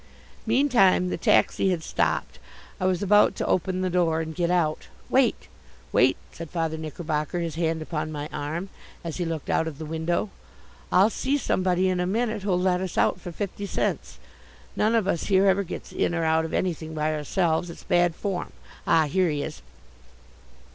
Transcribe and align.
Meantime 0.47 1.09
the 1.11 1.15
taxi 1.17 1.69
had 1.69 1.83
stopped. 1.83 2.39
I 2.79 2.87
was 2.87 3.03
about 3.03 3.35
to 3.35 3.45
open 3.45 3.81
the 3.81 3.89
door 3.91 4.19
and 4.19 4.33
get 4.33 4.49
out. 4.49 4.87
"Wait, 5.11 5.47
wait," 5.91 6.17
said 6.31 6.49
Father 6.49 6.75
Knickerbocker, 6.75 7.37
his 7.37 7.53
hand 7.53 7.83
upon 7.83 8.11
my 8.11 8.27
arm, 8.33 8.69
as 9.03 9.17
he 9.17 9.25
looked 9.25 9.47
out 9.51 9.67
of 9.67 9.77
the 9.77 9.85
window. 9.85 10.31
"I'll 10.91 11.11
see 11.11 11.37
somebody 11.37 11.87
in 11.87 11.99
a 11.99 12.07
minute 12.07 12.41
who'll 12.41 12.57
let 12.59 12.81
us 12.81 12.97
out 12.97 13.21
for 13.21 13.31
fifty 13.31 13.67
cents. 13.67 14.17
None 14.75 14.95
of 14.95 15.07
us 15.07 15.25
here 15.25 15.45
ever 15.45 15.61
gets 15.61 15.91
in 15.91 16.15
or 16.15 16.23
out 16.23 16.45
of 16.45 16.53
anything 16.55 16.95
by 16.95 17.13
ourselves. 17.13 17.69
It's 17.69 17.83
bad 17.83 18.15
form. 18.15 18.53
Ah, 18.87 19.03
here 19.05 19.29
he 19.29 19.43
is!" 19.43 19.61